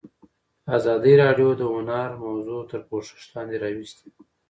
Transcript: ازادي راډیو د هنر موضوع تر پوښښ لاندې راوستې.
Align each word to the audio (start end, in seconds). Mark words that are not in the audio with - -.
ازادي 0.77 1.13
راډیو 1.23 1.49
د 1.57 1.61
هنر 1.73 2.09
موضوع 2.25 2.61
تر 2.71 2.81
پوښښ 2.89 3.19
لاندې 3.33 3.55
راوستې. 3.63 4.07